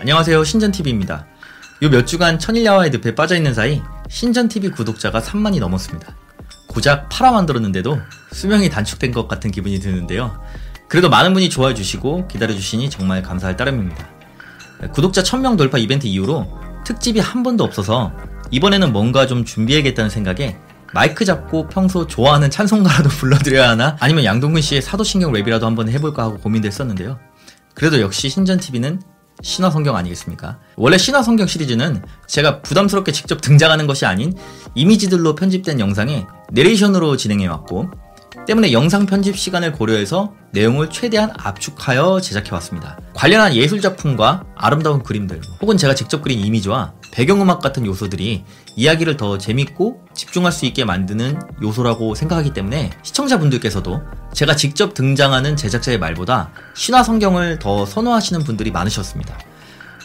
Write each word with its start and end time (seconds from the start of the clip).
안녕하세요 0.00 0.44
신전TV입니다. 0.44 1.26
요 1.82 1.90
몇 1.90 2.06
주간 2.06 2.38
천일야화의 2.38 2.90
늪에 2.90 3.14
빠져있는 3.14 3.52
사이 3.52 3.82
신전TV 4.08 4.70
구독자가 4.70 5.20
3만이 5.20 5.60
넘었습니다. 5.60 6.16
고작 6.68 7.10
8화 7.10 7.32
만들었는데도 7.32 7.98
수명이 8.32 8.70
단축된 8.70 9.12
것 9.12 9.28
같은 9.28 9.50
기분이 9.50 9.78
드는데요. 9.78 10.40
그래도 10.88 11.10
많은 11.10 11.34
분이 11.34 11.50
좋아해 11.50 11.74
주시고 11.74 12.28
기다려 12.28 12.54
주시니 12.54 12.88
정말 12.88 13.22
감사할 13.22 13.58
따름입니다. 13.58 14.08
구독자 14.92 15.22
1000명 15.22 15.58
돌파 15.58 15.76
이벤트 15.76 16.06
이후로 16.06 16.46
특집이 16.84 17.20
한 17.20 17.42
번도 17.42 17.62
없어서 17.62 18.10
이번에는 18.50 18.92
뭔가 18.94 19.26
좀 19.26 19.44
준비해야겠다는 19.44 20.08
생각에 20.08 20.56
마이크 20.94 21.26
잡고 21.26 21.68
평소 21.68 22.06
좋아하는 22.06 22.50
찬송가라도 22.50 23.10
불러드려야 23.20 23.68
하나? 23.68 23.96
아니면 24.00 24.24
양동근 24.24 24.62
씨의 24.62 24.80
사도신경 24.80 25.32
랩이라도 25.32 25.62
한번 25.62 25.90
해볼까 25.90 26.22
하고 26.22 26.38
고민도 26.38 26.66
했었는데요. 26.68 27.18
그래도 27.74 28.00
역시 28.00 28.30
신전TV는 28.30 29.00
신화성경 29.42 29.96
아니겠습니까? 29.96 30.58
원래 30.76 30.98
신화성경 30.98 31.46
시리즈는 31.46 32.02
제가 32.26 32.62
부담스럽게 32.62 33.12
직접 33.12 33.40
등장하는 33.40 33.86
것이 33.86 34.06
아닌 34.06 34.34
이미지들로 34.74 35.34
편집된 35.34 35.80
영상에 35.80 36.26
내레이션으로 36.52 37.16
진행해왔고 37.16 37.90
때문에 38.50 38.72
영상 38.72 39.06
편집 39.06 39.38
시간을 39.38 39.70
고려해서 39.70 40.34
내용을 40.50 40.90
최대한 40.90 41.30
압축하여 41.38 42.20
제작해왔습니다. 42.20 42.98
관련한 43.14 43.54
예술 43.54 43.80
작품과 43.80 44.42
아름다운 44.56 45.04
그림들 45.04 45.40
혹은 45.60 45.76
제가 45.76 45.94
직접 45.94 46.20
그린 46.20 46.40
이미지와 46.40 46.94
배경음악 47.12 47.60
같은 47.60 47.86
요소들이 47.86 48.42
이야기를 48.74 49.16
더 49.16 49.38
재밌고 49.38 50.04
집중할 50.14 50.50
수 50.50 50.66
있게 50.66 50.84
만드는 50.84 51.38
요소라고 51.62 52.16
생각하기 52.16 52.52
때문에 52.52 52.90
시청자분들께서도 53.04 54.02
제가 54.32 54.56
직접 54.56 54.94
등장하는 54.94 55.54
제작자의 55.54 56.00
말보다 56.00 56.50
신화 56.74 57.04
성경을 57.04 57.60
더 57.60 57.86
선호하시는 57.86 58.42
분들이 58.42 58.72
많으셨습니다. 58.72 59.38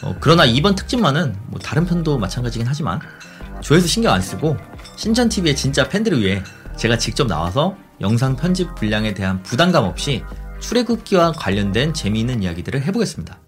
어, 0.02 0.14
그러나 0.20 0.44
이번 0.44 0.76
특집만은 0.76 1.34
뭐 1.48 1.58
다른 1.58 1.84
편도 1.84 2.18
마찬가지긴 2.18 2.68
하지만 2.68 3.00
조회수 3.60 3.88
신경 3.88 4.14
안 4.14 4.22
쓰고 4.22 4.56
신전TV의 4.94 5.56
진짜 5.56 5.88
팬들을 5.88 6.20
위해 6.20 6.44
제가 6.76 6.96
직접 6.96 7.26
나와서 7.26 7.74
영상 8.00 8.36
편집 8.36 8.74
분량에 8.74 9.14
대한 9.14 9.42
부담감 9.42 9.84
없이 9.84 10.22
출애굽기와 10.60 11.32
관련된 11.32 11.94
재미있는 11.94 12.42
이야기들을 12.42 12.82
해보겠습니다. 12.84 13.38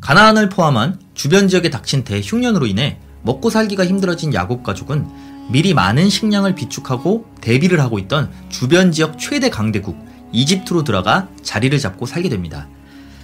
가나안을 0.00 0.50
포함한 0.50 1.00
주변 1.14 1.48
지역에 1.48 1.70
닥친 1.70 2.04
대흉년으로 2.04 2.66
인해 2.66 2.98
먹고 3.22 3.48
살기가 3.48 3.86
힘들어진 3.86 4.34
야곱 4.34 4.62
가족은 4.62 5.06
미리 5.50 5.72
많은 5.72 6.10
식량을 6.10 6.54
비축하고 6.54 7.26
대비를 7.40 7.80
하고 7.80 7.98
있던 7.98 8.30
주변 8.50 8.92
지역 8.92 9.18
최대 9.18 9.48
강대국 9.48 9.96
이집트로 10.32 10.84
들어가 10.84 11.28
자리를 11.42 11.78
잡고 11.78 12.06
살게 12.06 12.28
됩니다. 12.28 12.68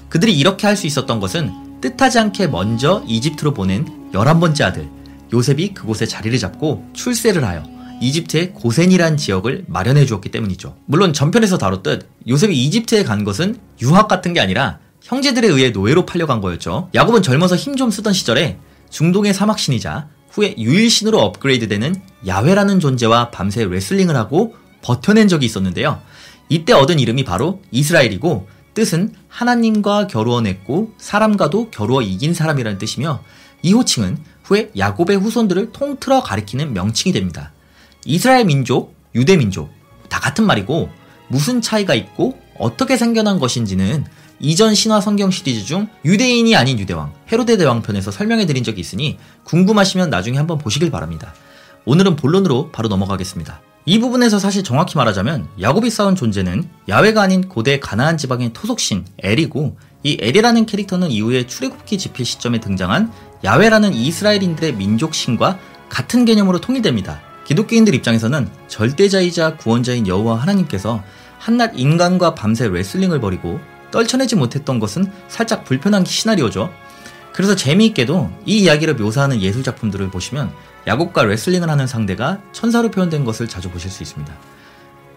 그들이 0.09 0.37
이렇게 0.39 0.67
할 0.67 0.77
수 0.77 0.87
있었던 0.87 1.21
것은 1.21 1.81
뜻하지 1.81 2.19
않게 2.19 2.47
먼저 2.49 3.03
이집트로 3.07 3.53
보낸 3.53 4.11
11번째 4.13 4.63
아들 4.65 4.89
요셉이 5.33 5.75
그곳에 5.75 6.07
자리를 6.07 6.37
잡고 6.39 6.87
출세를 6.93 7.45
하여 7.45 7.63
이집트의 8.01 8.53
고센이란 8.55 9.17
지역을 9.17 9.65
마련해 9.69 10.07
주었기 10.07 10.31
때문이죠. 10.31 10.77
물론 10.87 11.13
전편에서 11.13 11.59
다뤘듯 11.59 12.09
요셉이 12.29 12.57
이집트에 12.65 13.05
간 13.05 13.25
것은 13.25 13.59
유학 13.83 14.09
같은 14.09 14.33
게 14.33 14.41
아니라 14.41 14.79
형제들에 15.03 15.49
의해 15.49 15.71
노예로 15.71 16.07
팔려간 16.07 16.41
거였죠. 16.41 16.89
야곱은 16.95 17.23
젊어서 17.23 17.57
힘 17.57 17.77
좀 17.77 17.91
쓰던 17.91 18.13
시절에 18.13 18.59
중동의 18.91 19.33
사막신이자 19.35 20.09
후에 20.31 20.55
유일신으로 20.59 21.19
업그레이드되는 21.19 21.95
야훼라는 22.27 22.81
존재와 22.81 23.31
밤새 23.31 23.65
레슬링을 23.65 24.17
하고 24.17 24.55
버텨낸 24.83 25.29
적이 25.29 25.47
있었는데요. 25.47 26.01
이때 26.49 26.73
얻은 26.73 26.99
이름이 26.99 27.25
바로 27.25 27.61
이스라엘이고 27.71 28.49
뜻은 28.75 29.15
하나님과 29.29 30.07
겨루어냈고 30.07 30.93
사람과도 30.99 31.71
겨루어 31.71 32.03
이긴 32.03 32.35
사람이라는 32.35 32.79
뜻이며 32.79 33.23
이 33.63 33.73
호칭은 33.73 34.19
후에 34.51 34.73
야곱의 34.77 35.17
후손들을 35.17 35.73
통틀어 35.73 36.23
가리키는 36.23 36.73
명칭이 36.73 37.13
됩니다. 37.13 37.53
이스라엘 38.05 38.45
민족, 38.45 38.95
유대 39.15 39.37
민족 39.37 39.71
다 40.09 40.19
같은 40.19 40.45
말이고 40.45 40.91
무슨 41.29 41.61
차이가 41.61 41.95
있고 41.95 42.39
어떻게 42.59 42.97
생겨난 42.97 43.39
것인지는 43.39 44.05
이전 44.41 44.75
신화 44.75 45.01
성경 45.01 45.31
시리즈 45.31 45.65
중 45.65 45.89
유대인이 46.05 46.57
아닌 46.57 46.79
유대왕, 46.79 47.13
헤로데 47.31 47.57
대왕 47.59 47.83
편에서 47.83 48.11
설명해 48.11 48.47
드린 48.47 48.65
적이 48.65 48.81
있으니 48.81 49.19
궁금하시면 49.45 50.11
나중에 50.11 50.37
한번 50.37 50.59
보시길 50.59 50.91
바랍니다. 50.91 51.33
오늘은 51.85 52.17
본론으로 52.17 52.71
바로 52.73 52.89
넘어가겠습니다. 52.89 53.61
이 53.87 53.99
부분에서 53.99 54.39
사실 54.39 54.65
정확히 54.65 54.97
말하자면 54.97 55.49
야곱이 55.61 55.91
쌓은 55.91 56.17
존재는 56.17 56.69
야외가 56.89 57.23
아닌 57.23 57.49
고대 57.49 57.79
가나안 57.79 58.17
지방의 58.19 58.53
토속신 58.53 59.07
엘이고 59.19 59.77
이 60.03 60.17
엘이라는 60.21 60.67
캐릭터는 60.67 61.11
이후에 61.11 61.47
출애굽기 61.47 61.99
집필 61.99 62.25
시점에 62.25 62.61
등장한 62.61 63.13
야외라는 63.45 63.95
이스라엘인들의 63.95 64.75
민족신과 64.75 65.59
같은 65.89 66.25
개념으로 66.25 66.61
통일됩니다. 66.61 67.21
기독교인들 67.45 67.95
입장에서는 67.95 68.49
절대자이자 68.69 69.57
구원자인 69.57 70.07
여호와 70.07 70.37
하나님께서 70.37 71.03
한낱 71.39 71.73
인간과 71.75 72.35
밤새 72.35 72.69
레슬링을 72.69 73.21
벌이고 73.21 73.59
떨쳐내지 73.91 74.37
못했던 74.37 74.79
것은 74.79 75.11
살짝 75.29 75.65
불편한 75.65 76.05
시나리오죠. 76.05 76.71
그래서 77.33 77.57
재미있게도 77.57 78.31
이 78.45 78.61
이야기를 78.61 78.95
묘사하는 78.95 79.41
예술 79.41 79.63
작품들을 79.63 80.11
보시면 80.11 80.53
야곱과 80.87 81.25
레슬링을 81.25 81.69
하는 81.69 81.87
상대가 81.87 82.41
천사로 82.53 82.91
표현된 82.91 83.25
것을 83.25 83.49
자주 83.49 83.71
보실 83.71 83.91
수 83.91 84.03
있습니다. 84.03 84.33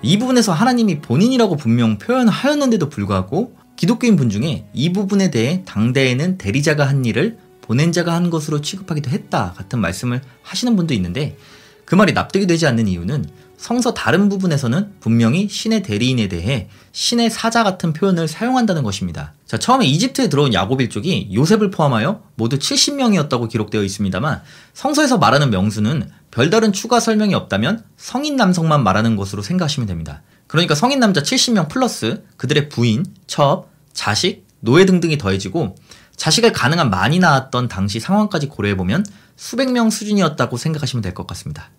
이 0.02 0.18
부분에서 0.20 0.54
하나님이 0.54 1.00
본인이라고 1.00 1.56
분명 1.56 1.98
표현하였는데도 1.98 2.90
불구하고 2.90 3.56
기독교인 3.76 4.16
분 4.16 4.30
중에 4.30 4.66
이 4.74 4.94
부분에 4.94 5.32
대해 5.32 5.64
당대에는 5.66 6.38
대리자가 6.38 6.88
한 6.88 7.06
일을 7.06 7.38
보낸 7.64 7.92
자가 7.92 8.14
한 8.14 8.30
것으로 8.30 8.62
취급하기도 8.62 9.10
했다 9.10 9.54
같은 9.58 9.80
말씀을 9.80 10.22
하시는 10.44 10.76
분도 10.76 10.94
있는데 10.94 11.38
그 11.86 11.96
말이 11.96 12.14
납득이 12.14 12.46
되지 12.46 12.68
않는 12.68 12.88
이유는 12.88 13.26
성서 13.58 13.94
다른 13.94 14.28
부분에서는 14.28 14.96
분명히 15.00 15.48
신의 15.48 15.84
대리인에 15.84 16.28
대해 16.28 16.68
신의 16.92 17.30
사자 17.30 17.64
같은 17.64 17.94
표현을 17.94 18.28
사용한다는 18.28 18.84
것입니다. 18.84 19.34
자, 19.46 19.58
처음에 19.58 19.86
이집트에 19.86 20.28
들어온 20.28 20.54
야곱 20.54 20.82
일족이 20.82 21.30
요셉을 21.34 21.72
포함하여 21.72 22.22
모두 22.36 22.60
70명이었다고 22.60 23.48
기록되어 23.50 23.84
있습니다만 23.84 24.42
성서에서 24.74 25.18
말하는 25.18 25.50
명수는 25.50 26.10
별다른 26.32 26.74
추가 26.74 27.00
설명이 27.00 27.34
없다면 27.36 27.86
성인 27.96 28.36
남성만 28.36 28.84
말하는 28.84 29.16
것으로 29.16 29.42
생각하시면 29.42 29.88
됩니다. 29.88 30.24
그러니까 30.48 30.76
성인 30.76 31.00
남자 31.00 31.22
70명 31.22 31.70
플러스 31.70 32.24
그들의 32.36 32.68
부인, 32.68 33.06
첩, 33.28 33.70
자식, 33.94 34.46
노예 34.60 34.86
등등이 34.86 35.18
더해지고 35.18 35.76
자식을 36.16 36.52
가능한 36.54 36.90
많이 36.90 37.20
낳았던 37.20 37.68
당시 37.68 38.00
상황까지 38.00 38.48
고려해보면 38.48 39.06
수백 39.36 39.72
명 39.72 39.90
수준이었다고 39.90 40.58
생각하시면 40.58 41.02
될 41.02 41.14
것 41.14 41.28
같습니다. 41.28 41.72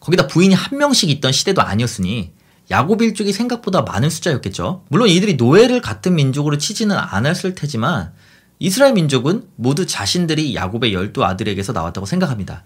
거기다 0.00 0.26
부인이 0.26 0.54
한 0.54 0.78
명씩 0.78 1.10
있던 1.10 1.32
시대도 1.32 1.62
아니었으니 1.62 2.32
야곱 2.70 3.02
일족이 3.02 3.32
생각보다 3.32 3.82
많은 3.82 4.10
숫자였겠죠. 4.10 4.84
물론 4.88 5.08
이들이 5.08 5.34
노예를 5.34 5.80
같은 5.80 6.14
민족으로 6.14 6.58
치지는 6.58 6.96
않았을 6.96 7.54
테지만 7.54 8.12
이스라엘 8.58 8.92
민족은 8.92 9.48
모두 9.56 9.86
자신들이 9.86 10.54
야곱의 10.54 10.92
열두 10.92 11.24
아들에게서 11.24 11.72
나왔다고 11.72 12.06
생각합니다. 12.06 12.64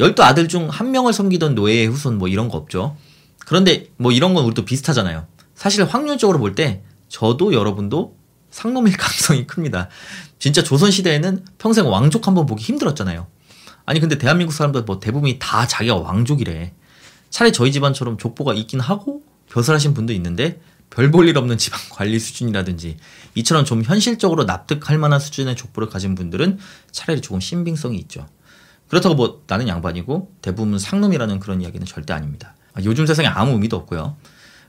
열두 0.00 0.22
아들 0.22 0.48
중 0.48 0.68
한 0.68 0.90
명을 0.90 1.12
섬기던 1.12 1.54
노예의 1.54 1.86
후손 1.88 2.18
뭐 2.18 2.28
이런 2.28 2.48
거 2.48 2.56
없죠. 2.56 2.96
그런데 3.40 3.88
뭐 3.96 4.12
이런 4.12 4.34
건 4.34 4.44
우리도 4.44 4.64
비슷하잖아요. 4.64 5.26
사실 5.54 5.84
확률적으로 5.84 6.38
볼 6.38 6.54
때 6.54 6.82
저도 7.08 7.52
여러분도 7.52 8.15
상놈일 8.56 8.96
가능성이 8.96 9.46
큽니다. 9.46 9.88
진짜 10.38 10.62
조선시대에는 10.62 11.44
평생 11.58 11.86
왕족 11.86 12.26
한번 12.26 12.46
보기 12.46 12.64
힘들었잖아요. 12.64 13.26
아니 13.84 14.00
근데 14.00 14.16
대한민국 14.16 14.52
사람들 14.52 14.82
뭐 14.82 14.98
대부분이 14.98 15.38
다 15.38 15.66
자기가 15.66 15.96
왕족이래. 15.96 16.72
차라리 17.28 17.52
저희 17.52 17.70
집안처럼 17.70 18.16
족보가 18.16 18.54
있긴 18.54 18.80
하고 18.80 19.22
벼슬하신 19.50 19.92
분도 19.92 20.14
있는데 20.14 20.58
별 20.88 21.10
볼 21.10 21.28
일 21.28 21.36
없는 21.36 21.58
집안 21.58 21.78
관리 21.90 22.18
수준이라든지 22.18 22.96
이처럼 23.34 23.66
좀 23.66 23.82
현실적으로 23.82 24.44
납득할 24.44 24.96
만한 24.96 25.20
수준의 25.20 25.54
족보를 25.56 25.90
가진 25.90 26.14
분들은 26.14 26.58
차라리 26.90 27.20
조금 27.20 27.40
신빙성이 27.40 27.98
있죠. 27.98 28.26
그렇다고 28.88 29.14
뭐 29.16 29.42
나는 29.46 29.68
양반이고 29.68 30.32
대부분 30.40 30.78
상놈이라는 30.78 31.40
그런 31.40 31.60
이야기는 31.60 31.86
절대 31.86 32.14
아닙니다. 32.14 32.54
요즘 32.84 33.04
세상에 33.04 33.28
아무 33.28 33.52
의미도 33.52 33.76
없고요. 33.76 34.16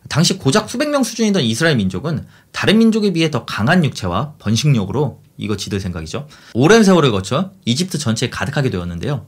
당시 0.09 0.37
고작 0.37 0.69
수백 0.69 0.89
명 0.89 1.03
수준이던 1.03 1.43
이스라엘 1.43 1.75
민족은 1.77 2.25
다른 2.51 2.77
민족에 2.77 3.13
비해 3.13 3.31
더 3.31 3.45
강한 3.45 3.83
육체와 3.83 4.33
번식력으로 4.39 5.21
이거 5.37 5.57
지들 5.57 5.79
생각이죠. 5.79 6.27
오랜 6.53 6.83
세월을 6.83 7.11
거쳐 7.11 7.51
이집트 7.65 7.97
전체에 7.97 8.29
가득하게 8.29 8.69
되었는데요. 8.69 9.25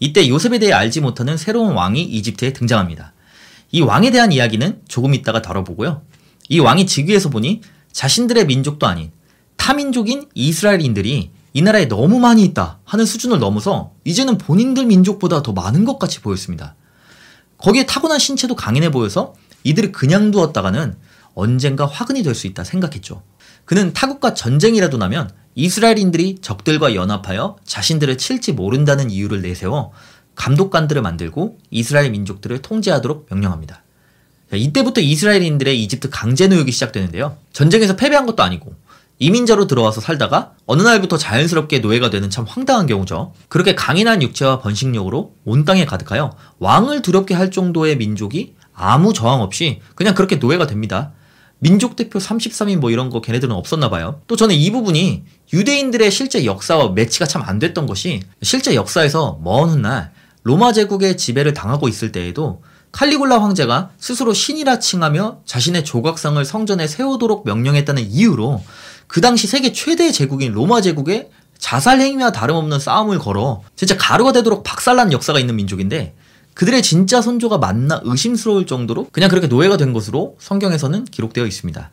이때 0.00 0.28
요셉에 0.28 0.58
대해 0.58 0.72
알지 0.72 1.00
못하는 1.00 1.36
새로운 1.36 1.74
왕이 1.74 2.02
이집트에 2.02 2.52
등장합니다. 2.52 3.12
이 3.70 3.80
왕에 3.80 4.10
대한 4.10 4.32
이야기는 4.32 4.82
조금 4.88 5.14
있다가 5.14 5.42
다뤄보고요. 5.42 6.02
이 6.48 6.58
왕이 6.58 6.86
즉위해서 6.86 7.30
보니 7.30 7.60
자신들의 7.92 8.46
민족도 8.46 8.86
아닌 8.86 9.10
타민족인 9.56 10.28
이스라엘인들이 10.34 11.30
이 11.54 11.62
나라에 11.62 11.86
너무 11.86 12.18
많이 12.18 12.42
있다 12.44 12.80
하는 12.84 13.04
수준을 13.04 13.38
넘어서 13.38 13.92
이제는 14.04 14.38
본인들 14.38 14.86
민족보다 14.86 15.42
더 15.42 15.52
많은 15.52 15.84
것 15.84 15.98
같이 15.98 16.20
보였습니다. 16.20 16.74
거기에 17.58 17.86
타고난 17.86 18.18
신체도 18.18 18.56
강인해 18.56 18.90
보여서 18.90 19.34
이들을 19.64 19.92
그냥 19.92 20.30
두었다가는 20.30 20.94
언젠가 21.34 21.86
화근이 21.86 22.22
될 22.22 22.34
수 22.34 22.46
있다 22.46 22.64
생각했죠. 22.64 23.22
그는 23.64 23.92
타국과 23.92 24.34
전쟁이라도 24.34 24.98
나면 24.98 25.30
이스라엘인들이 25.54 26.38
적들과 26.40 26.94
연합하여 26.94 27.56
자신들을 27.64 28.18
칠지 28.18 28.52
모른다는 28.52 29.10
이유를 29.10 29.42
내세워 29.42 29.92
감독관들을 30.34 31.00
만들고 31.02 31.58
이스라엘 31.70 32.10
민족들을 32.10 32.62
통제하도록 32.62 33.26
명령합니다. 33.30 33.82
이때부터 34.52 35.00
이스라엘인들의 35.00 35.82
이집트 35.82 36.10
강제 36.10 36.48
노역이 36.48 36.72
시작되는데요. 36.72 37.36
전쟁에서 37.52 37.96
패배한 37.96 38.26
것도 38.26 38.42
아니고 38.42 38.74
이민자로 39.18 39.66
들어와서 39.66 40.00
살다가 40.00 40.52
어느 40.66 40.82
날부터 40.82 41.16
자연스럽게 41.16 41.78
노예가 41.78 42.10
되는 42.10 42.28
참 42.28 42.44
황당한 42.48 42.86
경우죠. 42.86 43.32
그렇게 43.48 43.74
강인한 43.74 44.20
육체와 44.20 44.58
번식력으로 44.60 45.34
온 45.44 45.64
땅에 45.64 45.84
가득하여 45.86 46.36
왕을 46.58 47.02
두렵게 47.02 47.34
할 47.34 47.50
정도의 47.50 47.96
민족이 47.98 48.54
아무 48.74 49.12
저항 49.12 49.40
없이 49.42 49.80
그냥 49.94 50.14
그렇게 50.14 50.36
노예가 50.36 50.66
됩니다. 50.66 51.12
민족 51.58 51.94
대표 51.94 52.18
33인 52.18 52.78
뭐 52.78 52.90
이런 52.90 53.08
거 53.08 53.20
걔네들은 53.20 53.54
없었나 53.54 53.88
봐요. 53.88 54.20
또 54.26 54.34
저는 54.34 54.54
이 54.56 54.70
부분이 54.72 55.22
유대인들의 55.52 56.10
실제 56.10 56.44
역사와 56.44 56.88
매치가 56.90 57.24
참 57.26 57.42
안 57.46 57.58
됐던 57.60 57.86
것이 57.86 58.22
실제 58.42 58.74
역사에서 58.74 59.38
먼 59.42 59.68
훗날 59.68 60.10
로마 60.42 60.72
제국의 60.72 61.16
지배를 61.16 61.54
당하고 61.54 61.86
있을 61.88 62.10
때에도 62.10 62.62
칼리굴라 62.90 63.40
황제가 63.40 63.90
스스로 63.96 64.34
신이라 64.34 64.80
칭하며 64.80 65.42
자신의 65.46 65.84
조각상을 65.84 66.44
성전에 66.44 66.86
세우도록 66.88 67.46
명령했다는 67.46 68.02
이유로 68.10 68.62
그 69.06 69.20
당시 69.20 69.46
세계 69.46 69.72
최대의 69.72 70.12
제국인 70.12 70.52
로마 70.52 70.80
제국의 70.80 71.30
자살 71.58 72.00
행위와 72.00 72.32
다름없는 72.32 72.80
싸움을 72.80 73.20
걸어 73.20 73.62
진짜 73.76 73.96
가루가 73.96 74.32
되도록 74.32 74.64
박살난 74.64 75.12
역사가 75.12 75.38
있는 75.38 75.54
민족인데 75.56 76.14
그들의 76.54 76.82
진짜 76.82 77.20
선조가 77.20 77.58
맞나 77.58 78.00
의심스러울 78.04 78.66
정도로 78.66 79.08
그냥 79.12 79.28
그렇게 79.28 79.46
노예가 79.46 79.76
된 79.76 79.92
것으로 79.92 80.36
성경에서는 80.38 81.06
기록되어 81.06 81.46
있습니다. 81.46 81.90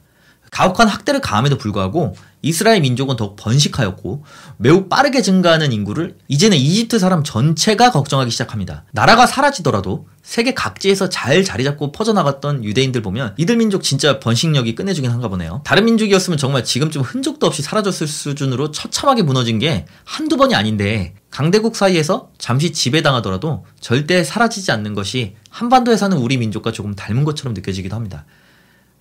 가혹한 0.52 0.88
학대를 0.88 1.22
가함에도 1.22 1.58
불구하고 1.58 2.16
이스라엘 2.42 2.82
민족은 2.82 3.16
더욱 3.18 3.36
번식하였고 3.36 4.24
매우 4.58 4.88
빠르게 4.88 5.22
증가하는 5.22 5.72
인구를 5.72 6.18
이제는 6.28 6.58
이집트 6.58 6.98
사람 7.00 7.24
전체가 7.24 7.92
걱정하기 7.92 8.32
시작합니다. 8.32 8.86
나라가 8.92 9.28
사라지더라도 9.28 10.08
세계 10.24 10.54
각지에서 10.54 11.10
잘 11.10 11.44
자리 11.44 11.64
잡고 11.64 11.92
퍼져나갔던 11.92 12.64
유대인들 12.64 13.02
보면 13.02 13.36
이들 13.38 13.58
민족 13.58 13.84
진짜 13.84 14.20
번식력이 14.20 14.76
끝내주긴 14.76 15.12
한가 15.12 15.28
보네요. 15.28 15.62
다른 15.66 15.86
민족이었으면 15.86 16.38
정말 16.38 16.64
지금쯤 16.64 17.02
흔적도 17.02 17.46
없이 17.46 17.62
사라졌을 17.62 18.08
수준으로 18.08 18.72
처참하게 18.72 19.24
무너진 19.24 19.60
게 19.60 19.86
한두 20.04 20.38
번이 20.38 20.56
아닌데 20.56 21.14
강대국 21.30 21.76
사이에서 21.76 22.32
잠시 22.38 22.74
지배당하더라도 22.74 23.66
절대 23.80 24.24
사라지지 24.24 24.72
않는 24.72 24.94
것이 24.94 25.36
한반도에 25.50 25.96
사는 25.96 26.16
우리 26.18 26.38
민족과 26.38 26.72
조금 26.72 26.96
닮은 26.96 27.24
것처럼 27.24 27.54
느껴지기도 27.54 27.96
합니다. 27.96 28.26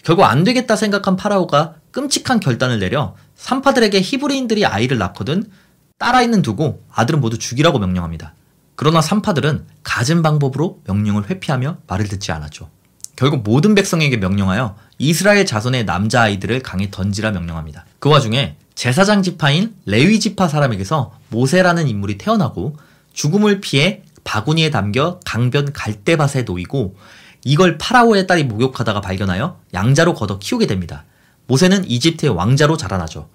결국 0.05 0.25
안 0.25 0.45
되겠다 0.45 0.77
생각한 0.77 1.17
파라오가 1.17 1.75
끔찍한 1.91 2.41
결단을 2.41 2.79
내려 2.79 3.17
산파들에게 3.37 4.01
히브리인들이 4.01 4.65
아이를 4.67 4.99
낳거든 4.99 5.51
딸아이는 5.99 6.43
두고 6.43 6.85
아들은 6.93 7.21
모두 7.21 7.39
죽이라고 7.39 7.79
명령합니다. 7.79 8.35
그러나 8.77 9.01
산파들은 9.01 9.67
갖은 9.83 10.23
방법으로 10.23 10.81
명령을 10.85 11.29
회피하며 11.29 11.79
말을 11.89 12.07
듣지 12.07 12.31
않았죠. 12.31 12.71
결국 13.17 13.43
모든 13.43 13.75
백성에게 13.75 14.19
명령하여 14.19 14.77
이스라엘 14.99 15.45
자손의 15.45 15.85
남자아이들을 15.85 16.61
강에 16.61 16.89
던지라 16.91 17.33
명령합니다. 17.33 17.85
그 17.99 18.09
와중에 18.09 18.57
제사장 18.77 19.25
지파인 19.25 19.75
레위 19.87 20.21
지파 20.21 20.47
사람에게서 20.47 21.18
모세라는 21.29 21.89
인물이 21.89 22.19
태어나고 22.19 22.77
죽음을 23.13 23.61
피해 23.61 24.03
바구니에 24.25 24.71
담겨 24.71 25.21
강변 25.25 25.73
갈대밭에 25.73 26.43
놓이고 26.43 26.97
이걸 27.45 27.79
파라오의 27.79 28.27
딸이 28.27 28.45
목욕하다가 28.45 29.01
발견하여 29.01 29.61
양자로 29.75 30.15
걷어 30.15 30.39
키우게 30.39 30.67
됩니다. 30.67 31.05
모세는 31.47 31.89
이집트의 31.91 32.35
왕자로 32.35 32.77
자라나죠. 32.77 33.29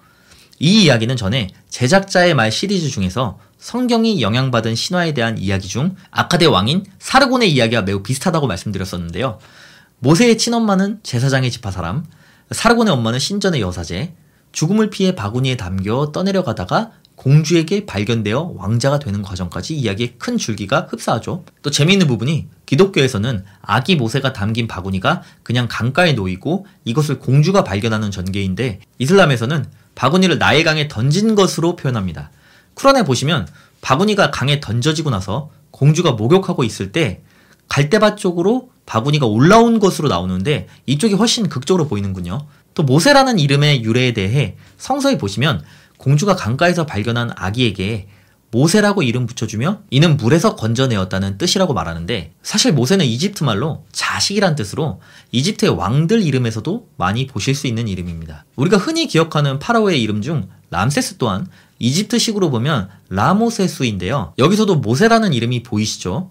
이 0.60 0.84
이야기는 0.84 1.16
전에 1.16 1.48
제작자의 1.68 2.34
말 2.34 2.52
시리즈 2.52 2.88
중에서 2.88 3.38
성경이 3.58 4.22
영향받은 4.22 4.74
신화에 4.74 5.14
대한 5.14 5.36
이야기 5.38 5.66
중 5.66 5.96
아카데 6.10 6.46
왕인 6.46 6.84
사르곤의 6.98 7.50
이야기와 7.52 7.82
매우 7.82 8.02
비슷하다고 8.02 8.46
말씀드렸었는데요. 8.46 9.38
모세의 9.98 10.38
친엄마는 10.38 11.00
제사장의 11.02 11.50
지파 11.50 11.70
사람, 11.70 12.04
사르곤의 12.50 12.92
엄마는 12.92 13.18
신전의 13.18 13.62
여사제, 13.62 14.14
죽음을 14.52 14.90
피해 14.90 15.14
바구니에 15.14 15.56
담겨 15.56 16.12
떠내려가다가 16.12 16.92
공주에게 17.16 17.86
발견되어 17.86 18.54
왕자가 18.56 18.98
되는 18.98 19.22
과정까지 19.22 19.76
이야기의 19.76 20.14
큰 20.18 20.36
줄기가 20.36 20.86
흡사하죠. 20.90 21.44
또 21.62 21.70
재미있는 21.70 22.06
부분이 22.06 22.48
기독교에서는 22.66 23.44
아기 23.62 23.96
모세가 23.96 24.32
담긴 24.32 24.66
바구니가 24.66 25.22
그냥 25.42 25.68
강가에 25.70 26.12
놓이고 26.12 26.66
이것을 26.84 27.18
공주가 27.18 27.64
발견하는 27.64 28.10
전개인데 28.10 28.80
이슬람에서는 28.98 29.66
바구니를 29.94 30.38
나일 30.38 30.64
강에 30.64 30.88
던진 30.88 31.34
것으로 31.34 31.76
표현합니다. 31.76 32.30
쿠란에 32.74 33.04
보시면 33.04 33.46
바구니가 33.80 34.30
강에 34.30 34.60
던져지고 34.60 35.10
나서 35.10 35.50
공주가 35.70 36.12
목욕하고 36.12 36.64
있을 36.64 36.92
때 36.92 37.22
갈대밭 37.68 38.18
쪽으로 38.18 38.70
바구니가 38.86 39.26
올라온 39.26 39.78
것으로 39.78 40.08
나오는데 40.08 40.68
이쪽이 40.86 41.14
훨씬 41.14 41.48
극적으로 41.48 41.86
보이는군요. 41.88 42.46
또 42.74 42.82
모세라는 42.82 43.38
이름의 43.38 43.84
유래에 43.84 44.12
대해 44.12 44.56
성서에 44.76 45.16
보시면 45.16 45.62
공주가 45.98 46.34
강가에서 46.34 46.86
발견한 46.86 47.32
아기에게 47.36 48.08
모세라고 48.50 49.02
이름 49.02 49.26
붙여주며 49.26 49.80
이는 49.90 50.16
물에서 50.16 50.54
건져내었다는 50.54 51.38
뜻이라고 51.38 51.74
말하는데 51.74 52.34
사실 52.42 52.72
모세는 52.72 53.04
이집트 53.04 53.42
말로 53.42 53.84
자식이란 53.90 54.54
뜻으로 54.54 55.00
이집트의 55.32 55.76
왕들 55.76 56.22
이름에서도 56.22 56.88
많이 56.96 57.26
보실 57.26 57.56
수 57.56 57.66
있는 57.66 57.88
이름입니다. 57.88 58.44
우리가 58.54 58.76
흔히 58.76 59.08
기억하는 59.08 59.58
파라오의 59.58 60.00
이름 60.00 60.22
중 60.22 60.48
람세스 60.70 61.16
또한 61.18 61.48
이집트식으로 61.80 62.50
보면 62.50 62.88
라모세수인데요. 63.08 64.34
여기서도 64.38 64.76
모세라는 64.76 65.32
이름이 65.32 65.64
보이시죠? 65.64 66.30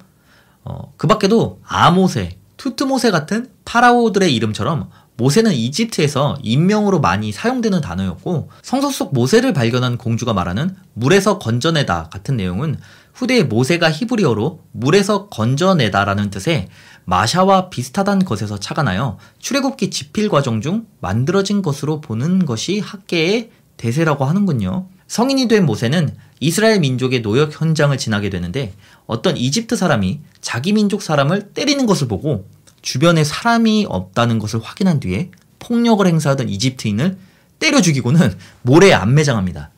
어, 0.64 0.94
그 0.96 1.08
밖에도 1.08 1.60
아모세, 1.66 2.38
투트모세 2.56 3.12
같은 3.12 3.50
파라오들의 3.66 4.34
이름처럼 4.34 4.90
모세는 5.16 5.54
이집트에서 5.54 6.38
인명으로 6.42 7.00
많이 7.00 7.32
사용되는 7.32 7.82
단어였고 7.82 8.50
성서 8.62 8.90
속 8.90 9.14
모세를 9.14 9.54
발견한 9.54 9.98
공주가 9.98 10.34
말하는 10.34 10.76
물에서 10.94 11.40
건져내다 11.40 12.10
같은 12.10 12.38
내용은 12.38 12.78
후대에 13.14 13.44
모세가 13.44 13.92
히브리어로 13.92 14.62
물에서 14.72 15.28
건져내다라는 15.28 16.32
뜻의 16.32 16.68
마샤와 17.06 17.70
비슷하단 17.70 18.26
것에서 18.26 18.60
착안하여 18.60 19.18
출애굽기 19.40 19.92
집필 19.92 20.30
과정 20.30 20.62
중 20.62 20.88
만들어진 21.00 21.62
것으로 21.62 22.02
보는 22.02 22.46
것이 22.46 22.80
학계의 22.80 23.52
대세라고 23.78 24.26
하는군요. 24.26 24.88
성인이 25.08 25.48
된 25.48 25.66
모세는 25.66 26.16
이스라엘 26.40 26.80
민족의 26.80 27.22
노역 27.22 27.60
현장을 27.60 27.96
지나게 27.98 28.30
되는데 28.30 28.74
어떤 29.06 29.38
이집트 29.38 29.76
사람이 29.76 30.22
자기 30.42 30.74
민족 30.74 31.02
사람을 31.02 31.54
때리는 31.54 31.86
것을 31.86 32.08
보고 32.08 32.48
주변에 32.84 33.24
사람이 33.24 33.88
없다는 33.90 34.38
것을 34.38 34.62
확인한 34.62 35.00
뒤에 35.00 35.32
폭력을 35.58 36.06
행사하던 36.06 36.50
이집트인을 36.50 37.18
때려 37.58 37.82
죽이고는 37.82 38.38
모래에 38.62 38.94
안매장합니다. 38.94 39.72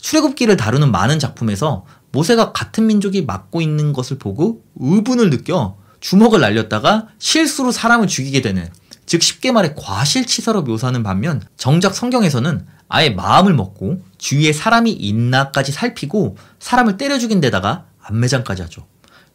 출애굽기를 0.00 0.56
다루는 0.56 0.90
많은 0.90 1.18
작품에서 1.18 1.84
모세가 2.12 2.52
같은 2.52 2.86
민족이 2.86 3.22
맡고 3.22 3.60
있는 3.60 3.92
것을 3.92 4.18
보고 4.18 4.62
의분을 4.76 5.30
느껴 5.30 5.76
주먹을 6.00 6.40
날렸다가 6.40 7.08
실수로 7.18 7.72
사람을 7.72 8.06
죽이게 8.06 8.40
되는 8.42 8.68
즉 9.06 9.22
쉽게 9.22 9.52
말해 9.52 9.74
과실치사로 9.76 10.62
묘사하는 10.62 11.02
반면 11.02 11.42
정작 11.56 11.94
성경에서는 11.94 12.66
아예 12.88 13.10
마음을 13.10 13.54
먹고 13.54 14.02
주위에 14.18 14.52
사람이 14.52 14.92
있나까지 14.92 15.72
살피고 15.72 16.36
사람을 16.60 16.96
때려 16.96 17.18
죽인 17.18 17.40
데다가 17.40 17.86
안매장까지 18.02 18.62
하죠. 18.62 18.86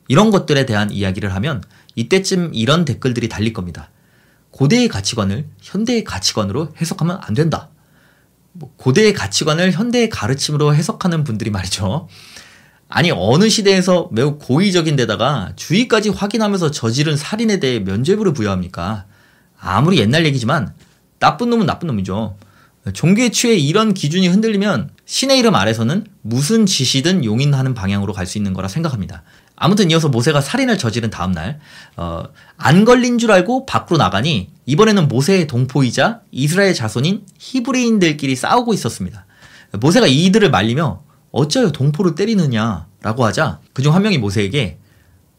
이런 0.07 0.31
것들에 0.31 0.65
대한 0.65 0.91
이야기를 0.91 1.33
하면 1.35 1.63
이때쯤 1.95 2.51
이런 2.53 2.85
댓글들이 2.85 3.29
달릴 3.29 3.53
겁니다. 3.53 3.89
고대의 4.51 4.87
가치관을 4.87 5.47
현대의 5.61 6.03
가치관으로 6.03 6.73
해석하면 6.79 7.19
안 7.21 7.33
된다. 7.33 7.69
뭐 8.53 8.73
고대의 8.77 9.13
가치관을 9.13 9.71
현대의 9.71 10.09
가르침으로 10.09 10.73
해석하는 10.73 11.23
분들이 11.23 11.51
말이죠. 11.51 12.07
아니 12.89 13.11
어느 13.11 13.49
시대에서 13.49 14.09
매우 14.11 14.37
고의적인 14.37 14.95
데다가 14.95 15.51
주의까지 15.55 16.09
확인하면서 16.09 16.71
저지른 16.71 17.17
살인에 17.17 17.59
대해 17.59 17.79
면죄부를 17.79 18.33
부여합니까? 18.33 19.05
아무리 19.59 19.99
옛날 19.99 20.25
얘기지만 20.25 20.73
나쁜 21.19 21.49
놈은 21.49 21.65
나쁜 21.65 21.87
놈이죠. 21.87 22.37
종교에 22.93 23.29
취해 23.29 23.55
이런 23.55 23.93
기준이 23.93 24.29
흔들리면 24.29 24.91
신의 25.05 25.37
이름 25.39 25.55
아래서는 25.55 26.05
무슨 26.21 26.65
짓이든 26.65 27.25
용인하는 27.25 27.73
방향으로 27.73 28.13
갈 28.13 28.25
수 28.25 28.37
있는 28.37 28.53
거라 28.53 28.67
생각합니다. 28.69 29.23
아무튼 29.57 29.91
이어서 29.91 30.07
모세가 30.07 30.39
살인을 30.39 30.77
저지른 30.77 31.09
다음 31.09 31.31
날 31.31 31.59
어, 31.97 32.23
안 32.57 32.85
걸린 32.85 33.17
줄 33.17 33.31
알고 33.31 33.65
밖으로 33.65 33.97
나가니 33.97 34.51
이번에는 34.65 35.07
모세의 35.07 35.47
동포이자 35.47 36.21
이스라엘 36.31 36.73
자손인 36.73 37.25
히브리인들끼리 37.39 38.35
싸우고 38.35 38.73
있었습니다. 38.75 39.25
모세가 39.73 40.07
이들을 40.07 40.49
말리며 40.51 41.03
어쩌여 41.31 41.71
동포를 41.71 42.15
때리느냐라고 42.15 43.25
하자 43.25 43.59
그중 43.73 43.93
한 43.93 44.03
명이 44.03 44.19
모세에게 44.19 44.77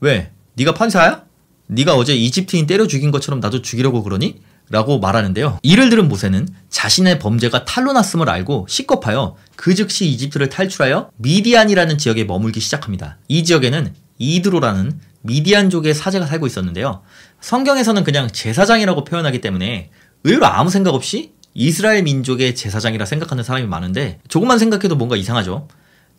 왜 0.00 0.32
네가 0.54 0.74
판사야? 0.74 1.24
네가 1.68 1.94
어제 1.94 2.14
이집트인 2.14 2.66
때려 2.66 2.86
죽인 2.86 3.10
것처럼 3.10 3.40
나도 3.40 3.62
죽이려고 3.62 4.02
그러니? 4.02 4.40
라고 4.70 4.98
말하는데요. 4.98 5.60
이를 5.62 5.88
들은 5.88 6.08
모세는 6.08 6.46
자신의 6.68 7.20
범죄가 7.20 7.64
탄로났음을 7.64 8.28
알고 8.28 8.66
시겁하여 8.68 9.36
그 9.56 9.74
즉시 9.74 10.06
이집트를 10.08 10.50
탈출하여 10.50 11.10
미디안이라는 11.16 11.96
지역에 11.96 12.24
머물기 12.24 12.60
시작합니다. 12.60 13.16
이 13.28 13.44
지역에는 13.44 13.94
이드로라는 14.18 15.00
미디안족의 15.22 15.94
사제가 15.94 16.26
살고 16.26 16.46
있었는데요. 16.46 17.02
성경에서는 17.40 18.04
그냥 18.04 18.28
제사장이라고 18.28 19.04
표현하기 19.04 19.40
때문에 19.40 19.90
의외로 20.24 20.46
아무 20.46 20.70
생각 20.70 20.94
없이 20.94 21.32
이스라엘 21.54 22.02
민족의 22.02 22.54
제사장이라 22.54 23.04
생각하는 23.04 23.42
사람이 23.42 23.66
많은데 23.66 24.20
조금만 24.28 24.58
생각해도 24.58 24.96
뭔가 24.96 25.16
이상하죠. 25.16 25.68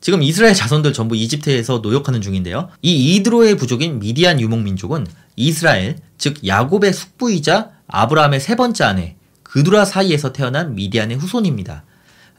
지금 0.02 0.24
이스라엘 0.24 0.54
자손들 0.54 0.94
전부 0.94 1.16
이집트에서 1.16 1.80
노역하는 1.80 2.22
중인데요. 2.22 2.70
이 2.82 3.16
이드로의 3.16 3.58
부족인 3.58 4.00
미디안 4.00 4.40
유목 4.40 4.62
민족은 4.62 5.06
이스라엘, 5.36 5.98
즉 6.18 6.46
야곱의 6.46 6.94
숙부이자 6.94 7.72
아브라함의 7.88 8.40
세 8.40 8.56
번째 8.56 8.84
아내 8.86 9.16
그두라 9.44 9.84
사이에서 9.84 10.32
태어난 10.32 10.76
미디안의 10.76 11.18
후손입니다. 11.18 11.84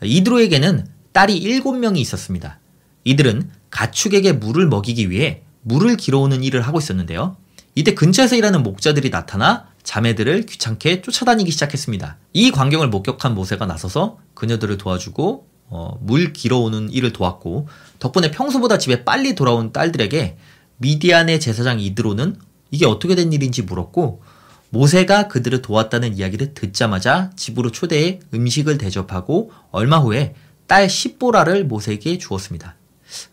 이드로에게는 0.03 0.87
딸이 1.13 1.37
일곱 1.37 1.77
명이 1.77 2.01
있었습니다. 2.01 2.61
이들은 3.05 3.51
가축에게 3.71 4.33
물을 4.33 4.67
먹이기 4.67 5.11
위해 5.11 5.43
물을 5.63 5.97
길어오는 5.97 6.43
일을 6.43 6.63
하고 6.63 6.79
있었는데요. 6.79 7.37
이때 7.75 7.95
근처에서 7.95 8.37
일하는 8.37 8.63
목자들이 8.63 9.11
나타나 9.11 9.69
자매들을 9.83 10.47
귀찮게 10.47 11.03
쫓아다니기 11.03 11.51
시작했습니다. 11.51 12.19
이 12.33 12.51
광경을 12.51 12.89
목격한 12.89 13.35
모세가 13.35 13.67
나서서 13.67 14.19
그녀들을 14.35 14.77
도와주고 14.79 15.47
어, 15.69 15.99
물 16.01 16.33
길어오는 16.33 16.91
일을 16.91 17.13
도왔고 17.13 17.69
덕분에 18.01 18.31
평소보다 18.33 18.79
집에 18.79 19.05
빨리 19.05 19.35
돌아온 19.35 19.73
딸들에게 19.73 20.37
미디안의 20.79 21.41
제사장 21.41 21.79
이드로는 21.79 22.37
이게 22.71 22.87
어떻게 22.87 23.15
된 23.15 23.33
일인지 23.33 23.63
물었고 23.63 24.23
모세가 24.71 25.29
그들을 25.29 25.63
도왔다는 25.63 26.17
이야기를 26.17 26.55
듣자마자 26.55 27.31
집으로 27.37 27.71
초대해 27.71 28.21
음식을 28.33 28.79
대접하고 28.79 29.53
얼마 29.71 29.99
후에 29.99 30.35
딸 30.67 30.89
시보라를 30.89 31.65
모세에게 31.65 32.19
주었습니다. 32.19 32.77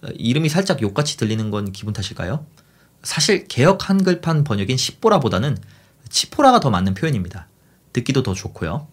어, 0.02 0.08
이름이 0.16 0.50
살짝 0.50 0.82
욕같이 0.82 1.18
들리는 1.18 1.50
건 1.52 1.72
기분 1.72 1.94
탓일까요? 1.94 2.46
사실 3.04 3.48
개혁 3.48 3.90
한글판 3.90 4.44
번역인 4.44 4.78
시보라보다는 4.78 5.58
치포라가 6.10 6.60
더 6.60 6.70
맞는 6.70 6.94
표현입니다. 6.94 7.48
듣기도 7.94 8.24
더 8.24 8.34
좋고요. 8.34 8.88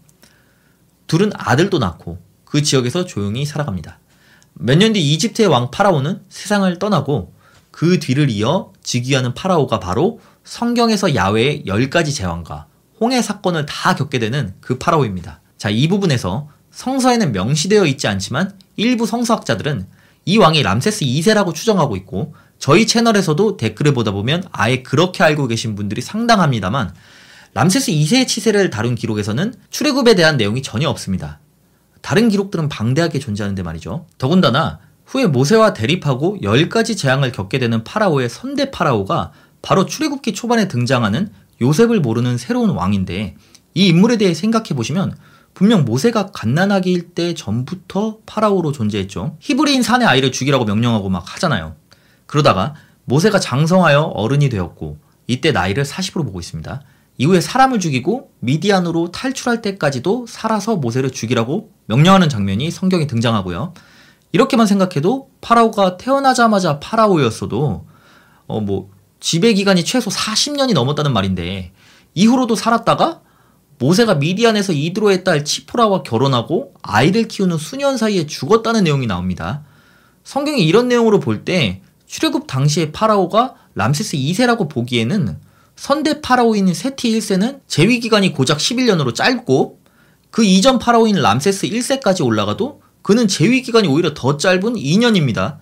둘은 1.06 1.30
아들도 1.34 1.78
낳고 1.78 2.18
그 2.44 2.62
지역에서 2.62 3.04
조용히 3.04 3.44
살아갑니다. 3.44 3.98
몇 4.54 4.78
년 4.78 4.92
뒤 4.92 5.12
이집트의 5.12 5.48
왕 5.48 5.70
파라오는 5.70 6.22
세상을 6.28 6.78
떠나고 6.78 7.32
그 7.70 7.98
뒤를 7.98 8.30
이어 8.30 8.72
즉위하는 8.82 9.34
파라오가 9.34 9.80
바로 9.80 10.20
성경에서 10.44 11.14
야외의 11.14 11.64
10가지 11.66 12.14
제왕과 12.14 12.66
홍해 13.00 13.20
사건을 13.20 13.66
다 13.66 13.96
겪게 13.96 14.18
되는 14.20 14.54
그 14.60 14.78
파라오입니다. 14.78 15.40
자, 15.58 15.70
이 15.70 15.88
부분에서 15.88 16.48
성서에는 16.70 17.32
명시되어 17.32 17.86
있지 17.86 18.06
않지만 18.06 18.56
일부 18.76 19.06
성서학자들은 19.06 19.86
이 20.24 20.38
왕이 20.38 20.62
람세스 20.62 21.04
2세라고 21.04 21.54
추정하고 21.54 21.96
있고 21.96 22.34
저희 22.58 22.86
채널에서도 22.86 23.56
댓글을 23.56 23.92
보다 23.92 24.10
보면 24.10 24.44
아예 24.52 24.82
그렇게 24.82 25.22
알고 25.22 25.48
계신 25.48 25.74
분들이 25.74 26.00
상당합니다만 26.00 26.94
람세스 27.54 27.92
2세의 27.92 28.26
치세를 28.26 28.70
다룬 28.70 28.94
기록에서는 28.94 29.54
출애굽에 29.70 30.14
대한 30.14 30.36
내용이 30.36 30.62
전혀 30.62 30.88
없습니다. 30.88 31.40
다른 32.00 32.28
기록들은 32.28 32.68
방대하게 32.68 33.18
존재하는데 33.18 33.62
말이죠. 33.62 34.06
더군다나 34.18 34.80
후에 35.06 35.26
모세와 35.26 35.72
대립하고 35.72 36.38
10가지 36.42 36.96
재앙을 36.96 37.32
겪게 37.32 37.58
되는 37.58 37.84
파라오의 37.84 38.28
선대 38.28 38.70
파라오가 38.70 39.32
바로 39.62 39.86
출애굽기 39.86 40.34
초반에 40.34 40.68
등장하는 40.68 41.30
요셉을 41.60 42.00
모르는 42.00 42.36
새로운 42.36 42.70
왕인데 42.70 43.36
이 43.74 43.86
인물에 43.86 44.16
대해 44.16 44.34
생각해 44.34 44.70
보시면 44.74 45.16
분명 45.54 45.84
모세가 45.84 46.26
갓난아기일 46.32 47.14
때 47.14 47.34
전부터 47.34 48.18
파라오로 48.26 48.72
존재했죠. 48.72 49.36
히브리인 49.40 49.82
산의 49.82 50.06
아이를 50.06 50.32
죽이라고 50.32 50.64
명령하고 50.64 51.08
막 51.08 51.34
하잖아요. 51.34 51.76
그러다가 52.26 52.74
모세가 53.04 53.38
장성하여 53.38 54.00
어른이 54.02 54.48
되었고 54.48 54.98
이때 55.26 55.52
나이를 55.52 55.84
40으로 55.84 56.24
보고 56.24 56.40
있습니다. 56.40 56.82
이후에 57.18 57.40
사람을 57.40 57.78
죽이고 57.78 58.32
미디안으로 58.40 59.12
탈출할 59.12 59.62
때까지도 59.62 60.26
살아서 60.28 60.76
모세를 60.76 61.10
죽이라고 61.10 61.70
명령하는 61.86 62.28
장면이 62.28 62.70
성경에 62.72 63.06
등장하고요. 63.06 63.74
이렇게만 64.32 64.66
생각해도 64.66 65.30
파라오가 65.40 65.96
태어나자마자 65.96 66.80
파라오였어도 66.80 67.86
어 68.46 68.60
뭐 68.60 68.90
지배 69.20 69.54
기간이 69.54 69.84
최소 69.84 70.10
40년이 70.10 70.74
넘었다는 70.74 71.14
말인데 71.14 71.72
이후로도 72.12 72.56
살았다가 72.56 73.22
모세가 73.78 74.16
미디안에서 74.16 74.72
이드로의 74.72 75.24
딸 75.24 75.44
치포라와 75.44 76.02
결혼하고 76.02 76.74
아이를 76.82 77.28
키우는 77.28 77.58
수년 77.58 77.96
사이에 77.96 78.26
죽었다는 78.26 78.84
내용이 78.84 79.06
나옵니다. 79.06 79.62
성경이 80.24 80.64
이런 80.64 80.88
내용으로 80.88 81.20
볼 81.20 81.44
때 81.44 81.82
출애굽 82.06 82.46
당시의 82.46 82.92
파라오가 82.92 83.54
람세스 83.74 84.16
2세라고 84.16 84.68
보기에는 84.68 85.38
선대 85.76 86.20
파라오인 86.20 86.72
세티 86.72 87.10
1세는 87.18 87.60
재위 87.66 87.98
기간이 87.98 88.32
고작 88.32 88.58
11년으로 88.58 89.14
짧고 89.14 89.80
그 90.30 90.44
이전 90.44 90.78
파라오인 90.78 91.16
람세스 91.16 91.66
1세까지 91.68 92.24
올라가도 92.24 92.82
그는 93.02 93.26
재위 93.28 93.62
기간이 93.62 93.88
오히려 93.88 94.14
더 94.14 94.36
짧은 94.36 94.74
2년입니다. 94.74 95.58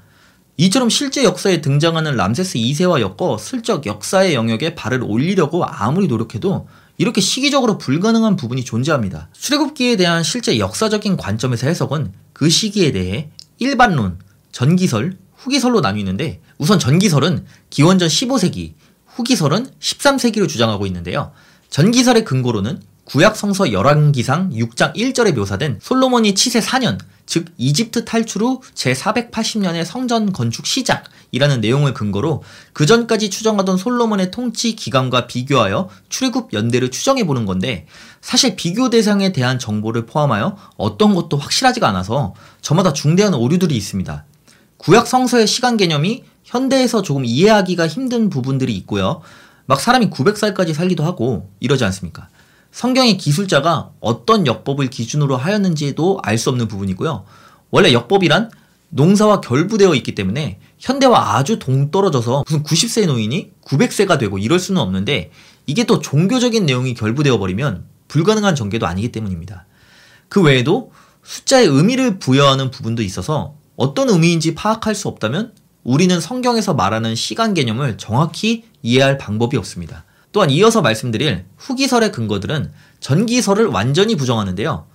이처럼 0.59 0.91
실제 0.91 1.25
역사에 1.25 1.61
등장하는 1.63 2.17
람세스 2.17 2.59
2세와 2.59 3.01
엮어 3.01 3.39
슬쩍 3.39 3.87
역사의 3.87 4.35
영역에 4.35 4.75
발을 4.75 5.03
올리려고 5.03 5.65
아무리 5.65 6.07
노력해도 6.07 6.69
이렇게 6.99 7.21
시기적으로 7.21 7.79
불가능한 7.79 8.37
부분이 8.37 8.65
존재합니다. 8.65 9.29
출애굽기에 9.33 9.97
대한 9.97 10.23
실제 10.23 10.59
역사적인 10.59 11.17
관점에서 11.17 11.67
해석은 11.67 12.13
그 12.33 12.49
시기에 12.49 12.93
대해 12.93 13.31
일반론, 13.59 14.19
전기설, 14.53 15.17
후기설로 15.35 15.81
나뉘는데 15.81 16.41
우선 16.59 16.79
전기설은 16.79 17.47
기원전 17.71 18.09
15세기, 18.09 18.75
후기설은 19.07 19.67
13세기로 19.81 20.49
주장하고 20.49 20.87
있는데요. 20.87 21.33
전기설의 21.71 22.25
근거로는 22.25 22.81
구약 23.05 23.37
성서 23.37 23.73
열왕기상 23.73 24.51
6장 24.51 24.95
1절에 24.95 25.35
묘사된 25.35 25.81
솔로몬이 25.83 26.35
치세 26.35 26.61
4년, 26.61 26.99
즉 27.27 27.47
이집트 27.59 28.05
탈출 28.05 28.43
후 28.43 28.61
제480년의 28.75 29.85
성전 29.85 30.33
건축 30.33 30.67
시작이라는 30.67 31.61
내용을 31.61 31.95
근거로 31.95 32.45
그 32.73 32.87
전까지 32.87 33.29
추정하던 33.29 33.77
솔로몬의 33.77 34.31
통치 34.31 34.77
기간과 34.77 35.27
비교하여 35.27 35.89
출애굽 36.11 36.53
연대를 36.53 36.91
추정해 36.91 37.27
보는 37.27 37.45
건데 37.45 37.87
사실 38.21 38.55
비교 38.55 38.89
대상에 38.89 39.33
대한 39.33 39.59
정보를 39.59 40.07
포함하여 40.07 40.57
어떤 40.77 41.15
것도 41.15 41.37
확실하지가 41.37 41.89
않아서 41.89 42.35
저마다 42.61 42.93
중대한 42.93 43.35
오류들이 43.35 43.77
있습니다. 43.77 44.25
구약 44.77 45.09
성서의 45.09 45.49
시간 45.49 45.77
개념이 45.77 46.25
현대에서 46.45 47.03
조금 47.03 47.25
이해하기가 47.25 47.89
힘든 47.89 48.31
부분들이 48.31 48.77
있고요. 48.77 49.23
막 49.67 49.81
사람이 49.81 50.11
900살까지 50.11 50.73
살기도 50.75 51.05
하고 51.05 51.51
이러지 51.61 51.85
않습니까? 51.85 52.29
성경의 52.73 53.19
기술자가 53.19 53.91
어떤 54.01 54.47
역법을 54.47 54.89
기준으로 54.89 55.37
하였는지도 55.37 56.21
알 56.23 56.39
수 56.39 56.49
없는 56.51 56.69
부분이고요. 56.69 57.25
원래 57.71 57.93
역법이란 57.93 58.51
농사와 58.89 59.41
결부되어 59.41 59.95
있기 59.97 60.15
때문에 60.15 60.59
현대와 60.79 61.37
아주 61.37 61.59
동떨어져서 61.59 62.45
무슨 62.47 62.63
90세 62.63 63.07
노인이 63.07 63.53
900세가 63.65 64.19
되고 64.19 64.39
이럴 64.39 64.59
수는 64.59 64.81
없는데 64.81 65.31
이게 65.67 65.85
또 65.85 66.01
종교적인 66.01 66.67
내용이 66.67 66.95
결부되어 66.95 67.39
버리면 67.39 67.85
불가능한 68.09 68.55
전개도 68.55 68.87
아니기 68.87 69.13
때문입니다. 69.13 69.67
그 70.29 70.43
외에도 70.43 70.93
숫자의 71.23 71.67
의미를 71.67 72.19
부여하는 72.19 72.71
부분도 72.71 73.03
있어서 73.03 73.55
어떤 73.77 74.09
의미인지 74.11 74.55
파악할 74.55 74.95
수 74.95 75.09
없다면 75.09 75.53
우리는 75.85 76.21
성경에서 76.21 76.75
말하는 76.75 77.15
시간 77.15 77.55
개념을 77.55 77.97
정확히 77.97 78.65
이해할 78.83 79.19
방법이 79.19 79.57
없습니다. 79.57 80.05
또한 80.33 80.51
이어서 80.51 80.81
말씀드릴 80.81 81.45
후기설의 81.59 82.11
근거들은 82.11 82.73
전기설을 83.01 83.67
완전히 83.67 84.17
부정하는데요. 84.17 84.87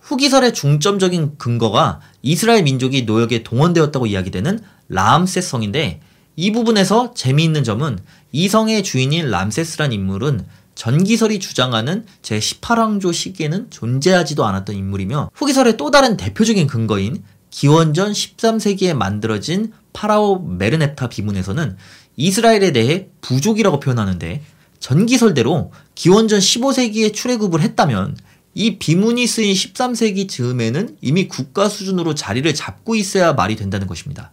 후기설의 0.00 0.54
중점적인 0.54 1.38
근거가 1.38 2.00
이스라엘 2.22 2.62
민족이 2.62 3.02
노역에 3.02 3.42
동원되었다고 3.42 4.06
이야기되는 4.06 4.60
라암세스 4.88 5.48
성인데 5.48 6.00
이 6.36 6.52
부분에서 6.52 7.14
재미있는 7.14 7.64
점은 7.64 7.98
이 8.32 8.48
성의 8.48 8.82
주인인 8.82 9.30
람세스란 9.30 9.92
인물은 9.92 10.46
전기설이 10.74 11.38
주장하는 11.38 12.04
제18왕조 12.22 13.12
시기에는 13.12 13.70
존재하지도 13.70 14.44
않았던 14.44 14.74
인물이며 14.74 15.30
후기설의 15.32 15.76
또 15.76 15.90
다른 15.90 16.16
대표적인 16.16 16.66
근거인 16.66 17.22
기원전 17.50 18.12
13세기에 18.12 18.94
만들어진 18.94 19.72
파라오 19.92 20.40
메르넵타 20.40 21.08
비문에서는 21.08 21.76
이스라엘에 22.16 22.72
대해 22.72 23.08
부족이라고 23.20 23.78
표현하는데 23.78 24.42
전기설대로 24.84 25.72
기원전 25.94 26.40
15세기에 26.40 27.14
출애굽을 27.14 27.62
했다면 27.62 28.18
이 28.52 28.78
비문이 28.78 29.26
쓰인 29.26 29.54
13세기 29.54 30.28
즈음에는 30.28 30.98
이미 31.00 31.26
국가 31.26 31.70
수준으로 31.70 32.14
자리를 32.14 32.52
잡고 32.54 32.94
있어야 32.94 33.32
말이 33.32 33.56
된다는 33.56 33.86
것입니다. 33.86 34.30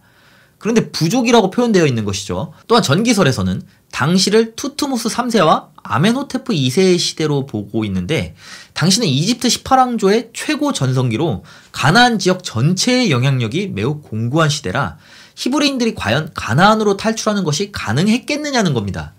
그런데 0.58 0.90
부족이라고 0.90 1.50
표현되어 1.50 1.86
있는 1.86 2.04
것이죠. 2.04 2.52
또한 2.68 2.82
전기설에서는 2.82 3.62
당시를 3.92 4.54
투트모스 4.54 5.08
3세와 5.08 5.68
아멘호테프 5.84 6.52
2세의 6.52 6.98
시대로 6.98 7.46
보고 7.46 7.86
있는데 7.86 8.34
당시는 8.74 9.08
이집트 9.08 9.48
18왕조의 9.48 10.32
최고 10.34 10.74
전성기로 10.74 11.44
가나안 11.72 12.18
지역 12.18 12.44
전체의 12.44 13.10
영향력이 13.10 13.68
매우 13.68 14.02
공고한 14.02 14.50
시대라 14.50 14.98
히브리인들이 15.34 15.94
과연 15.94 16.32
가나안으로 16.34 16.98
탈출하는 16.98 17.42
것이 17.42 17.72
가능했겠느냐는 17.72 18.74
겁니다. 18.74 19.14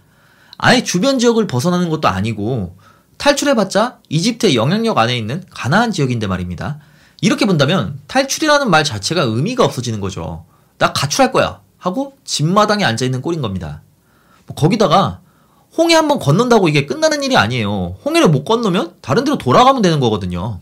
아예 0.66 0.82
주변 0.82 1.20
지역을 1.20 1.46
벗어나는 1.46 1.90
것도 1.90 2.08
아니고 2.08 2.78
탈출해봤자 3.18 4.00
이집트의 4.08 4.56
영향력 4.56 4.98
안에 4.98 5.18
있는 5.18 5.44
가나안 5.50 5.92
지역인데 5.92 6.28
말입니다. 6.28 6.80
이렇게 7.20 7.46
본다면 7.46 8.00
탈출이라는 8.08 8.70
말 8.70 8.86
자체가 8.86 9.24
의미가 9.24 9.66
없어지는 9.66 10.00
거죠. 10.00 10.46
나 10.78 10.94
가출할 10.94 11.34
거야 11.34 11.60
하고 11.78 12.16
집마당에 12.24 12.86
앉아있는 12.86 13.22
꼴인 13.22 13.42
겁니다. 13.42 13.82
뭐 14.46 14.56
거기다가 14.56 15.20
홍해 15.78 15.96
한번 15.96 16.20
건넌다고 16.20 16.70
이게 16.70 16.86
끝나는 16.86 17.24
일이 17.24 17.36
아니에요. 17.36 17.98
홍해를 18.06 18.30
못 18.30 18.46
건너면 18.46 18.94
다른 19.02 19.26
데로 19.26 19.38
돌아가면 19.38 19.82
되는 19.82 20.00
거거든요. 20.00 20.62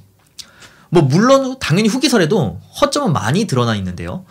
뭐 0.89 1.03
물론 1.03 1.57
당연히 1.59 1.89
후기설에도 1.89 2.59
허점은 2.81 3.13
많이 3.13 3.45
드러나 3.45 3.75
있는데요. 3.75 4.25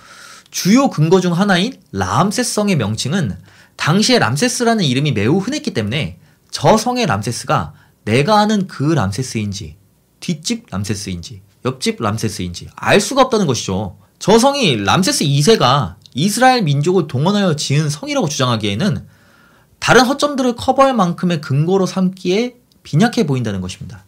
주요 0.51 0.91
근거 0.91 1.21
중 1.21 1.33
하나인 1.33 1.81
람세성의 1.93 2.75
명칭은 2.75 3.39
당시에 3.81 4.19
람세스라는 4.19 4.85
이름이 4.85 5.13
매우 5.13 5.39
흔했기 5.39 5.73
때문에 5.73 6.19
저 6.51 6.77
성의 6.77 7.07
람세스가 7.07 7.73
내가 8.05 8.39
아는 8.39 8.67
그 8.67 8.85
람세스인지 8.85 9.77
뒷집 10.21 10.67
람세스인지 10.71 11.41
옆집 11.65 12.03
람세스인지 12.03 12.69
알 12.77 13.01
수가 13.01 13.23
없다는 13.23 13.47
것이죠. 13.47 13.97
저 14.19 14.39
성이 14.39 14.77
람세스 14.77 15.25
2세가 15.25 15.95
이스라엘 16.13 16.63
민족을 16.63 17.07
동원하여 17.07 17.57
지은 17.57 17.89
성이라고 17.89 18.29
주장하기에는 18.29 19.07
다른 19.79 20.05
허점들을 20.05 20.57
커버할 20.57 20.93
만큼의 20.93 21.41
근거로 21.41 21.87
삼기에 21.87 22.57
빈약해 22.83 23.27
보인다는 23.27 23.63
것입니다. 23.63 24.05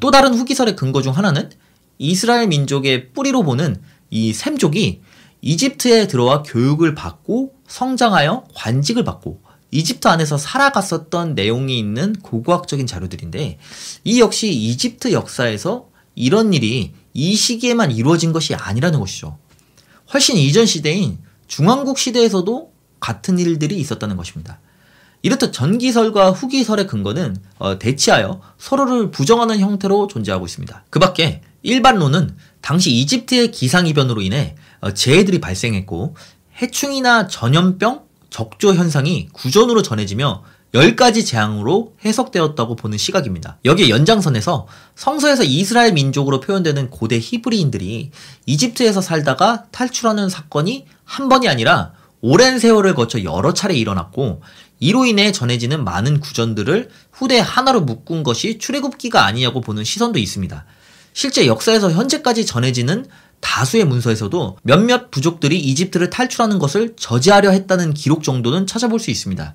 또 0.00 0.10
다른 0.10 0.32
후기설의 0.32 0.74
근거 0.74 1.02
중 1.02 1.14
하나는 1.14 1.50
이스라엘 1.98 2.48
민족의 2.48 3.12
뿌리로 3.12 3.42
보는 3.42 3.82
이 4.08 4.32
셈족이 4.32 5.02
이집트에 5.42 6.06
들어와 6.06 6.42
교육을 6.42 6.94
받고 6.94 7.52
성장하여 7.72 8.44
관직을 8.54 9.02
받고 9.02 9.40
이집트 9.70 10.06
안에서 10.06 10.36
살아갔었던 10.36 11.34
내용이 11.34 11.78
있는 11.78 12.12
고고학적인 12.22 12.86
자료들인데 12.86 13.58
이 14.04 14.20
역시 14.20 14.52
이집트 14.52 15.12
역사에서 15.12 15.88
이런 16.14 16.52
일이 16.52 16.92
이 17.14 17.34
시기에만 17.34 17.90
이루어진 17.90 18.34
것이 18.34 18.54
아니라는 18.54 19.00
것이죠. 19.00 19.38
훨씬 20.12 20.36
이전 20.36 20.66
시대인 20.66 21.18
중왕국 21.46 21.98
시대에서도 21.98 22.72
같은 23.00 23.38
일들이 23.38 23.78
있었다는 23.78 24.18
것입니다. 24.18 24.60
이렇듯 25.22 25.54
전기설과 25.54 26.32
후기설의 26.32 26.86
근거는 26.86 27.36
어, 27.58 27.78
대치하여 27.78 28.42
서로를 28.58 29.10
부정하는 29.10 29.60
형태로 29.60 30.08
존재하고 30.08 30.44
있습니다. 30.44 30.84
그 30.90 30.98
밖에 30.98 31.40
일반론은 31.62 32.36
당시 32.60 32.90
이집트의 32.90 33.50
기상이변으로 33.50 34.20
인해 34.20 34.56
어, 34.80 34.92
재해들이 34.92 35.40
발생했고 35.40 36.16
해충이나 36.62 37.26
전염병, 37.26 38.02
적조 38.30 38.74
현상이 38.74 39.28
구전으로 39.32 39.82
전해지며 39.82 40.44
10가지 40.72 41.26
재앙으로 41.26 41.94
해석되었다고 42.04 42.76
보는 42.76 42.96
시각입니다. 42.96 43.58
여기에 43.64 43.90
연장선에서 43.90 44.66
성서에서 44.94 45.42
이스라엘 45.42 45.92
민족으로 45.92 46.40
표현되는 46.40 46.88
고대 46.88 47.18
히브리인들이 47.18 48.10
이집트에서 48.46 49.02
살다가 49.02 49.64
탈출하는 49.70 50.30
사건이 50.30 50.86
한 51.04 51.28
번이 51.28 51.48
아니라 51.48 51.92
오랜 52.22 52.58
세월을 52.58 52.94
거쳐 52.94 53.22
여러 53.22 53.52
차례 53.52 53.74
일어났고 53.74 54.40
이로 54.78 55.04
인해 55.04 55.30
전해지는 55.30 55.84
많은 55.84 56.20
구전들을 56.20 56.88
후대 57.10 57.38
하나로 57.38 57.82
묶은 57.82 58.22
것이 58.22 58.58
출애굽기가 58.58 59.26
아니냐고 59.26 59.60
보는 59.60 59.84
시선도 59.84 60.18
있습니다. 60.18 60.64
실제 61.12 61.46
역사에서 61.46 61.90
현재까지 61.90 62.46
전해지는 62.46 63.06
다수의 63.42 63.84
문서에서도 63.84 64.56
몇몇 64.62 65.10
부족들이 65.10 65.58
이집트를 65.58 66.08
탈출하는 66.08 66.58
것을 66.58 66.94
저지하려 66.96 67.50
했다는 67.50 67.92
기록 67.92 68.22
정도는 68.22 68.66
찾아볼 68.66 68.98
수 68.98 69.10
있습니다. 69.10 69.54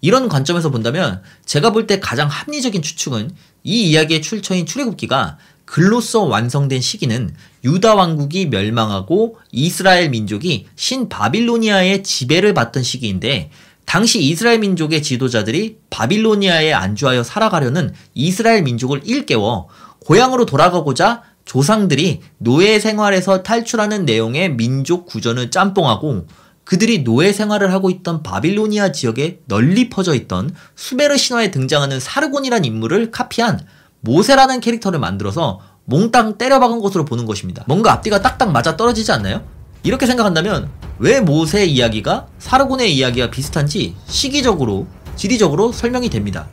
이런 0.00 0.28
관점에서 0.28 0.70
본다면 0.70 1.22
제가 1.44 1.70
볼 1.70 1.86
때 1.86 2.00
가장 2.00 2.28
합리적인 2.28 2.82
추측은 2.82 3.30
이 3.62 3.90
이야기의 3.90 4.22
출처인 4.22 4.66
출애굽기가 4.66 5.38
글로써 5.64 6.22
완성된 6.22 6.80
시기는 6.80 7.34
유다 7.64 7.94
왕국이 7.94 8.46
멸망하고 8.46 9.38
이스라엘 9.52 10.10
민족이 10.10 10.66
신 10.74 11.08
바빌로니아의 11.08 12.02
지배를 12.02 12.54
받던 12.54 12.82
시기인데 12.82 13.50
당시 13.84 14.22
이스라엘 14.22 14.58
민족의 14.60 15.02
지도자들이 15.02 15.78
바빌로니아에 15.90 16.72
안주하여 16.72 17.22
살아가려는 17.22 17.92
이스라엘 18.14 18.62
민족을 18.62 19.02
일깨워 19.04 19.68
고향으로 20.00 20.46
돌아가고자 20.46 21.22
조상들이 21.46 22.20
노예 22.38 22.78
생활에서 22.78 23.42
탈출하는 23.42 24.04
내용의 24.04 24.56
민족 24.56 25.06
구전을 25.06 25.50
짬뽕하고 25.50 26.26
그들이 26.64 27.04
노예 27.04 27.32
생활을 27.32 27.72
하고 27.72 27.88
있던 27.88 28.22
바빌로니아 28.24 28.90
지역에 28.90 29.40
널리 29.46 29.88
퍼져 29.88 30.14
있던 30.14 30.54
수메르 30.74 31.16
신화에 31.16 31.52
등장하는 31.52 32.00
사르곤이란 32.00 32.64
인물을 32.64 33.12
카피한 33.12 33.64
모세라는 34.00 34.60
캐릭터를 34.60 34.98
만들어서 34.98 35.60
몽땅 35.84 36.36
때려박은 36.36 36.80
것으로 36.80 37.04
보는 37.04 37.24
것입니다. 37.24 37.64
뭔가 37.68 37.92
앞뒤가 37.92 38.20
딱딱 38.20 38.50
맞아 38.50 38.76
떨어지지 38.76 39.12
않나요? 39.12 39.44
이렇게 39.84 40.04
생각한다면 40.06 40.68
왜 40.98 41.20
모세 41.20 41.64
이야기가 41.64 42.26
사르곤의 42.40 42.92
이야기와 42.96 43.30
비슷한지 43.30 43.94
시기적으로, 44.08 44.88
지리적으로 45.14 45.70
설명이 45.70 46.10
됩니다. 46.10 46.48